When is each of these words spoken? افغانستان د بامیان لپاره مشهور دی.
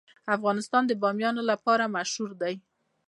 افغانستان 0.35 0.83
د 0.87 0.91
بامیان 1.01 1.35
لپاره 1.51 1.91
مشهور 1.95 2.31
دی. 2.41 2.55